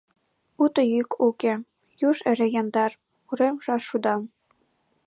Уто 0.63 0.81
йӱк 0.93 1.11
уке, 1.27 1.53
юж 2.07 2.17
эре 2.29 2.47
яндар, 2.59 2.91
урем 3.29 3.55
шаршудан. 3.65 4.21